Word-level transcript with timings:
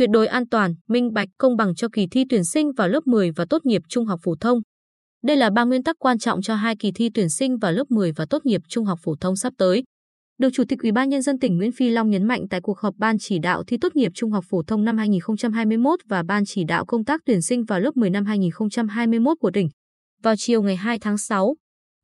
tuyệt 0.00 0.10
đối 0.12 0.26
an 0.26 0.48
toàn, 0.48 0.74
minh 0.88 1.12
bạch, 1.12 1.28
công 1.38 1.56
bằng 1.56 1.74
cho 1.74 1.88
kỳ 1.92 2.06
thi 2.10 2.24
tuyển 2.28 2.44
sinh 2.44 2.72
vào 2.72 2.88
lớp 2.88 3.06
10 3.06 3.30
và 3.36 3.44
tốt 3.50 3.66
nghiệp 3.66 3.82
trung 3.88 4.06
học 4.06 4.20
phổ 4.22 4.34
thông. 4.40 4.58
Đây 5.24 5.36
là 5.36 5.50
ba 5.50 5.64
nguyên 5.64 5.82
tắc 5.82 5.96
quan 5.98 6.18
trọng 6.18 6.42
cho 6.42 6.54
hai 6.54 6.76
kỳ 6.76 6.92
thi 6.92 7.08
tuyển 7.14 7.28
sinh 7.30 7.58
vào 7.58 7.72
lớp 7.72 7.84
10 7.88 8.12
và 8.12 8.26
tốt 8.30 8.46
nghiệp 8.46 8.60
trung 8.68 8.84
học 8.84 8.98
phổ 9.02 9.14
thông 9.20 9.36
sắp 9.36 9.52
tới. 9.58 9.82
Được 10.38 10.48
Chủ 10.52 10.64
tịch 10.68 10.78
Ủy 10.82 10.92
ban 10.92 11.08
nhân 11.08 11.22
dân 11.22 11.38
tỉnh 11.38 11.56
Nguyễn 11.56 11.72
Phi 11.72 11.90
Long 11.90 12.10
nhấn 12.10 12.24
mạnh 12.24 12.48
tại 12.50 12.60
cuộc 12.60 12.78
họp 12.78 12.94
Ban 12.96 13.18
chỉ 13.18 13.38
đạo 13.38 13.64
thi 13.66 13.76
tốt 13.80 13.96
nghiệp 13.96 14.12
trung 14.14 14.30
học 14.30 14.44
phổ 14.48 14.62
thông 14.62 14.84
năm 14.84 14.98
2021 14.98 16.00
và 16.08 16.22
Ban 16.22 16.44
chỉ 16.44 16.64
đạo 16.64 16.86
công 16.86 17.04
tác 17.04 17.20
tuyển 17.26 17.42
sinh 17.42 17.64
vào 17.64 17.80
lớp 17.80 17.96
10 17.96 18.10
năm 18.10 18.24
2021 18.24 19.36
của 19.40 19.50
tỉnh. 19.50 19.68
Vào 20.22 20.34
chiều 20.38 20.62
ngày 20.62 20.76
2 20.76 20.98
tháng 20.98 21.18
6, 21.18 21.54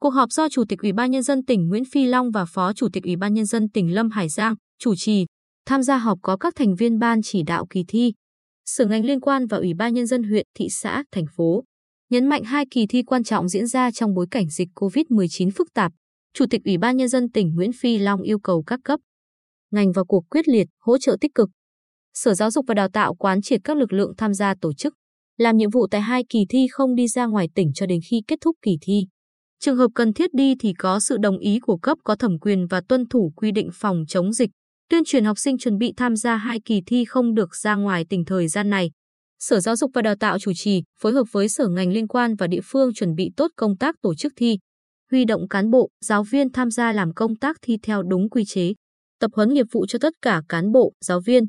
cuộc 0.00 0.10
họp 0.10 0.30
do 0.30 0.48
Chủ 0.48 0.64
tịch 0.68 0.78
Ủy 0.82 0.92
ban 0.92 1.10
nhân 1.10 1.22
dân 1.22 1.44
tỉnh 1.44 1.68
Nguyễn 1.68 1.84
Phi 1.92 2.06
Long 2.06 2.30
và 2.30 2.44
Phó 2.44 2.72
Chủ 2.72 2.88
tịch 2.92 3.04
Ủy 3.04 3.16
ban 3.16 3.34
nhân 3.34 3.46
dân 3.46 3.68
tỉnh 3.68 3.94
Lâm 3.94 4.10
Hải 4.10 4.28
Giang 4.28 4.54
chủ 4.78 4.94
trì. 4.96 5.26
Tham 5.66 5.82
gia 5.82 5.96
họp 5.96 6.18
có 6.22 6.36
các 6.36 6.54
thành 6.56 6.74
viên 6.74 6.98
ban 6.98 7.20
chỉ 7.22 7.42
đạo 7.42 7.66
kỳ 7.70 7.84
thi, 7.88 8.12
sở 8.64 8.86
ngành 8.86 9.04
liên 9.04 9.20
quan 9.20 9.46
và 9.46 9.56
Ủy 9.56 9.74
ban 9.74 9.94
nhân 9.94 10.06
dân 10.06 10.22
huyện, 10.22 10.46
thị 10.54 10.68
xã, 10.70 11.04
thành 11.12 11.26
phố. 11.36 11.64
Nhấn 12.10 12.26
mạnh 12.26 12.44
hai 12.44 12.64
kỳ 12.70 12.86
thi 12.86 13.02
quan 13.02 13.24
trọng 13.24 13.48
diễn 13.48 13.66
ra 13.66 13.90
trong 13.90 14.14
bối 14.14 14.26
cảnh 14.30 14.48
dịch 14.48 14.68
COVID-19 14.74 15.50
phức 15.50 15.72
tạp, 15.74 15.92
Chủ 16.34 16.44
tịch 16.50 16.60
Ủy 16.64 16.78
ban 16.78 16.96
nhân 16.96 17.08
dân 17.08 17.30
tỉnh 17.30 17.54
Nguyễn 17.54 17.70
Phi 17.72 17.98
Long 17.98 18.22
yêu 18.22 18.38
cầu 18.38 18.62
các 18.66 18.80
cấp 18.84 19.00
ngành 19.70 19.92
vào 19.92 20.04
cuộc 20.04 20.24
quyết 20.30 20.48
liệt, 20.48 20.66
hỗ 20.80 20.98
trợ 20.98 21.16
tích 21.20 21.34
cực. 21.34 21.50
Sở 22.14 22.34
Giáo 22.34 22.50
dục 22.50 22.64
và 22.68 22.74
Đào 22.74 22.88
tạo 22.88 23.14
quán 23.14 23.42
triệt 23.42 23.60
các 23.64 23.76
lực 23.76 23.92
lượng 23.92 24.12
tham 24.18 24.34
gia 24.34 24.54
tổ 24.60 24.72
chức, 24.72 24.94
làm 25.38 25.56
nhiệm 25.56 25.70
vụ 25.70 25.86
tại 25.90 26.00
hai 26.00 26.24
kỳ 26.28 26.38
thi 26.48 26.66
không 26.70 26.94
đi 26.94 27.08
ra 27.08 27.26
ngoài 27.26 27.48
tỉnh 27.54 27.72
cho 27.74 27.86
đến 27.86 28.00
khi 28.10 28.22
kết 28.28 28.38
thúc 28.40 28.56
kỳ 28.62 28.78
thi. 28.80 29.06
Trường 29.60 29.76
hợp 29.76 29.90
cần 29.94 30.12
thiết 30.12 30.34
đi 30.34 30.54
thì 30.60 30.72
có 30.78 31.00
sự 31.00 31.16
đồng 31.16 31.38
ý 31.38 31.58
của 31.62 31.76
cấp 31.76 31.98
có 32.04 32.16
thẩm 32.16 32.38
quyền 32.38 32.66
và 32.66 32.80
tuân 32.88 33.08
thủ 33.08 33.32
quy 33.36 33.52
định 33.52 33.70
phòng 33.72 34.04
chống 34.08 34.32
dịch. 34.32 34.50
Tuyên 34.88 35.04
truyền 35.04 35.24
học 35.24 35.38
sinh 35.38 35.58
chuẩn 35.58 35.78
bị 35.78 35.92
tham 35.96 36.16
gia 36.16 36.36
hai 36.36 36.60
kỳ 36.64 36.82
thi 36.86 37.04
không 37.04 37.34
được 37.34 37.56
ra 37.56 37.74
ngoài 37.74 38.04
tỉnh 38.08 38.24
thời 38.24 38.48
gian 38.48 38.70
này. 38.70 38.90
Sở 39.38 39.60
Giáo 39.60 39.76
dục 39.76 39.90
và 39.94 40.02
Đào 40.02 40.14
tạo 40.20 40.38
chủ 40.38 40.52
trì, 40.54 40.82
phối 41.00 41.12
hợp 41.12 41.24
với 41.32 41.48
sở 41.48 41.68
ngành 41.68 41.92
liên 41.92 42.08
quan 42.08 42.34
và 42.34 42.46
địa 42.46 42.60
phương 42.64 42.94
chuẩn 42.94 43.14
bị 43.14 43.30
tốt 43.36 43.50
công 43.56 43.76
tác 43.76 43.94
tổ 44.02 44.14
chức 44.14 44.32
thi, 44.36 44.58
huy 45.10 45.24
động 45.24 45.48
cán 45.48 45.70
bộ, 45.70 45.90
giáo 46.04 46.22
viên 46.22 46.52
tham 46.52 46.70
gia 46.70 46.92
làm 46.92 47.14
công 47.14 47.36
tác 47.36 47.56
thi 47.62 47.78
theo 47.82 48.02
đúng 48.02 48.30
quy 48.30 48.44
chế, 48.44 48.72
tập 49.20 49.30
huấn 49.34 49.54
nghiệp 49.54 49.66
vụ 49.72 49.86
cho 49.86 49.98
tất 49.98 50.12
cả 50.22 50.42
cán 50.48 50.72
bộ, 50.72 50.92
giáo 51.04 51.20
viên. 51.20 51.44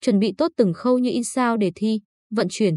Chuẩn 0.00 0.18
bị 0.18 0.32
tốt 0.38 0.50
từng 0.56 0.72
khâu 0.72 0.98
như 0.98 1.10
in 1.10 1.24
sao 1.24 1.56
đề 1.56 1.72
thi, 1.74 2.00
vận 2.30 2.46
chuyển, 2.50 2.76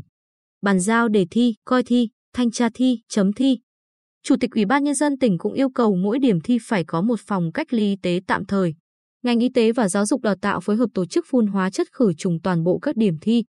bàn 0.61 0.79
giao 0.79 1.07
đề 1.07 1.25
thi, 1.31 1.55
coi 1.65 1.83
thi, 1.83 2.09
thanh 2.33 2.51
tra 2.51 2.69
thi, 2.73 2.99
chấm 3.09 3.33
thi. 3.33 3.59
Chủ 4.23 4.35
tịch 4.39 4.51
Ủy 4.51 4.65
ban 4.65 4.83
Nhân 4.83 4.95
dân 4.95 5.17
tỉnh 5.17 5.37
cũng 5.37 5.53
yêu 5.53 5.69
cầu 5.69 5.95
mỗi 5.95 6.19
điểm 6.19 6.41
thi 6.41 6.57
phải 6.61 6.83
có 6.83 7.01
một 7.01 7.19
phòng 7.19 7.51
cách 7.51 7.73
ly 7.73 7.83
y 7.83 7.95
tế 8.01 8.19
tạm 8.27 8.45
thời. 8.45 8.73
Ngành 9.23 9.39
y 9.39 9.49
tế 9.49 9.71
và 9.71 9.89
giáo 9.89 10.05
dục 10.05 10.21
đào 10.21 10.35
tạo 10.41 10.59
phối 10.59 10.75
hợp 10.75 10.89
tổ 10.93 11.05
chức 11.05 11.25
phun 11.29 11.47
hóa 11.47 11.69
chất 11.69 11.87
khử 11.91 12.13
trùng 12.17 12.39
toàn 12.43 12.63
bộ 12.63 12.79
các 12.79 12.95
điểm 12.95 13.17
thi, 13.21 13.43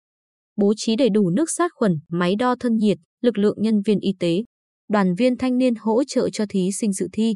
bố 0.55 0.73
trí 0.77 0.95
đầy 0.95 1.09
đủ 1.09 1.29
nước 1.29 1.51
sát 1.51 1.71
khuẩn, 1.75 1.99
máy 2.09 2.35
đo 2.35 2.55
thân 2.59 2.77
nhiệt, 2.77 2.97
lực 3.21 3.37
lượng 3.37 3.57
nhân 3.59 3.81
viên 3.81 3.99
y 3.99 4.11
tế, 4.19 4.43
đoàn 4.89 5.15
viên 5.15 5.37
thanh 5.37 5.57
niên 5.57 5.73
hỗ 5.75 6.03
trợ 6.03 6.29
cho 6.29 6.45
thí 6.49 6.71
sinh 6.71 6.93
dự 6.93 7.07
thi. 7.13 7.35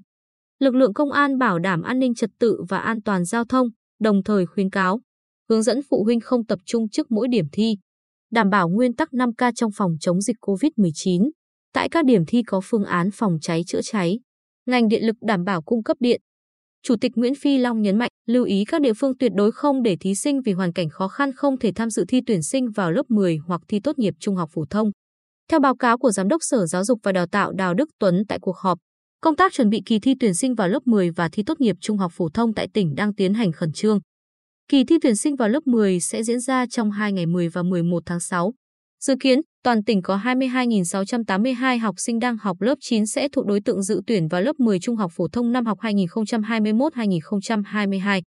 Lực 0.60 0.76
lượng 0.76 0.94
công 0.94 1.12
an 1.12 1.38
bảo 1.38 1.60
đảm 1.60 1.82
an 1.82 2.00
ninh 2.00 2.16
trật 2.16 2.30
tự 2.40 2.64
và 2.70 2.78
an 2.78 3.02
toàn 3.02 3.26
giao 3.26 3.46
thông, 3.46 3.68
đồng 4.00 4.24
thời 4.24 4.46
khuyến 4.46 4.70
cáo, 4.70 5.00
hướng 5.50 5.64
dẫn 5.64 5.80
phụ 5.90 6.04
huynh 6.04 6.20
không 6.20 6.46
tập 6.46 6.60
trung 6.66 6.90
trước 6.90 7.12
mỗi 7.12 7.28
điểm 7.28 7.46
thi, 7.52 7.78
đảm 8.32 8.50
bảo 8.50 8.70
nguyên 8.70 8.96
tắc 8.96 9.10
5K 9.10 9.52
trong 9.56 9.72
phòng 9.76 9.92
chống 10.00 10.22
dịch 10.22 10.38
COVID-19. 10.42 11.30
Tại 11.74 11.90
các 11.90 12.06
điểm 12.06 12.24
thi 12.28 12.44
có 12.48 12.62
phương 12.64 12.84
án 12.84 13.10
phòng 13.14 13.38
cháy 13.42 13.64
chữa 13.68 13.82
cháy, 13.84 14.20
ngành 14.66 14.88
điện 14.88 15.06
lực 15.06 15.16
đảm 15.22 15.44
bảo 15.44 15.62
cung 15.62 15.84
cấp 15.84 15.98
điện. 16.00 16.22
Chủ 16.84 16.96
tịch 17.02 17.12
Nguyễn 17.16 17.36
Phi 17.36 17.58
Long 17.58 17.82
nhấn 17.82 17.98
mạnh, 17.98 18.10
lưu 18.28 18.44
ý 18.46 18.64
các 18.66 18.82
địa 18.82 18.94
phương 18.94 19.18
tuyệt 19.18 19.32
đối 19.36 19.52
không 19.52 19.84
để 19.84 19.98
thí 20.00 20.16
sinh 20.16 20.42
vì 20.42 20.52
hoàn 20.52 20.74
cảnh 20.74 20.90
khó 20.90 21.08
khăn 21.08 21.32
không 21.36 21.58
thể 21.58 21.72
tham 21.76 21.90
dự 21.90 22.06
thi 22.08 22.22
tuyển 22.26 22.42
sinh 22.42 22.72
vào 22.72 22.92
lớp 22.92 23.04
10 23.10 23.38
hoặc 23.38 23.62
thi 23.68 23.80
tốt 23.84 24.00
nghiệp 24.00 24.14
trung 24.20 24.36
học 24.36 24.50
phổ 24.54 24.66
thông. 24.70 24.92
Theo 25.50 25.60
báo 25.60 25.76
cáo 25.76 25.98
của 25.98 26.12
Giám 26.12 26.28
đốc 26.28 26.44
Sở 26.44 26.66
Giáo 26.66 26.84
dục 26.84 27.00
và 27.04 27.12
Đào 27.12 27.26
tạo 27.28 27.52
Đào 27.52 27.74
Đức 27.74 27.90
Tuấn 28.00 28.24
tại 28.30 28.40
cuộc 28.42 28.58
họp, 28.58 28.78
công 29.22 29.36
tác 29.36 29.54
chuẩn 29.54 29.70
bị 29.70 29.82
kỳ 29.86 30.00
thi 30.00 30.14
tuyển 30.20 30.34
sinh 30.34 30.56
vào 30.56 30.68
lớp 30.68 30.80
10 30.86 31.10
và 31.10 31.30
thi 31.32 31.44
tốt 31.46 31.62
nghiệp 31.62 31.76
trung 31.82 31.98
học 31.98 32.12
phổ 32.16 32.30
thông 32.30 32.54
tại 32.54 32.68
tỉnh 32.74 32.96
đang 32.96 33.16
tiến 33.16 33.34
hành 33.34 33.52
khẩn 33.52 33.72
trương. 33.72 34.00
Kỳ 34.68 34.84
thi 34.84 34.96
tuyển 35.02 35.16
sinh 35.16 35.36
vào 35.36 35.50
lớp 35.50 35.68
10 35.68 36.00
sẽ 36.00 36.24
diễn 36.24 36.40
ra 36.40 36.66
trong 36.66 36.92
2 36.92 37.14
ngày 37.14 37.26
10 37.26 37.50
và 37.50 37.64
11 37.64 38.04
tháng 38.06 38.20
6. 38.20 38.54
Dự 39.00 39.16
kiến, 39.20 39.40
toàn 39.64 39.84
tỉnh 39.84 40.02
có 40.02 40.18
22.682 40.18 41.80
học 41.80 41.96
sinh 41.98 42.20
đang 42.20 42.38
học 42.38 42.62
lớp 42.62 42.76
9 42.82 43.06
sẽ 43.06 43.28
thuộc 43.30 43.46
đối 43.46 43.62
tượng 43.62 43.84
dự 43.84 44.02
tuyển 44.08 44.28
vào 44.28 44.42
lớp 44.42 44.60
10 44.60 44.80
trung 44.80 44.96
học 44.96 45.12
phổ 45.16 45.28
thông 45.28 45.52
năm 45.52 45.66
học 45.66 45.78
2021-2022. 45.80 48.22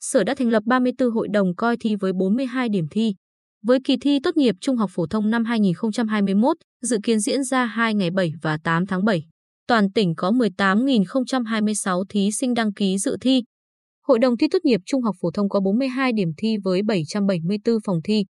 Sở 0.00 0.24
đã 0.24 0.34
thành 0.34 0.48
lập 0.48 0.62
34 0.66 1.10
hội 1.10 1.28
đồng 1.32 1.54
coi 1.54 1.76
thi 1.80 1.96
với 2.00 2.12
42 2.12 2.68
điểm 2.68 2.86
thi. 2.90 3.14
Với 3.62 3.78
kỳ 3.84 3.96
thi 3.96 4.18
tốt 4.22 4.36
nghiệp 4.36 4.54
trung 4.60 4.76
học 4.76 4.90
phổ 4.94 5.06
thông 5.06 5.30
năm 5.30 5.44
2021, 5.44 6.56
dự 6.82 6.98
kiến 7.02 7.20
diễn 7.20 7.44
ra 7.44 7.64
2 7.64 7.94
ngày 7.94 8.10
7 8.10 8.32
và 8.42 8.58
8 8.64 8.86
tháng 8.86 9.04
7. 9.04 9.24
Toàn 9.66 9.92
tỉnh 9.92 10.14
có 10.16 10.30
18.026 10.30 12.04
thí 12.08 12.30
sinh 12.30 12.54
đăng 12.54 12.72
ký 12.72 12.98
dự 12.98 13.16
thi. 13.20 13.42
Hội 14.06 14.18
đồng 14.18 14.36
thi 14.36 14.46
tốt 14.50 14.58
nghiệp 14.64 14.80
trung 14.86 15.02
học 15.02 15.16
phổ 15.20 15.30
thông 15.30 15.48
có 15.48 15.60
42 15.60 16.12
điểm 16.12 16.28
thi 16.36 16.56
với 16.64 16.82
774 16.82 17.76
phòng 17.84 17.98
thi. 18.04 18.24